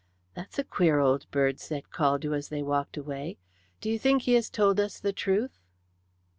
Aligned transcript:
"That's 0.33 0.57
a 0.57 0.63
queer 0.63 0.97
old 0.97 1.29
bird," 1.29 1.59
said 1.59 1.91
Caldew, 1.93 2.33
as 2.35 2.49
they 2.49 2.63
walked 2.63 2.97
away. 2.97 3.37
"Do 3.81 3.87
you 3.91 3.99
think 3.99 4.23
he 4.23 4.33
has 4.33 4.49
told 4.49 4.79
us 4.79 4.99
the 4.99 5.13
truth?" 5.13 5.59